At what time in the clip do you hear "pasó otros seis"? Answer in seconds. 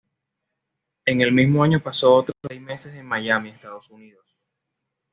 1.83-2.59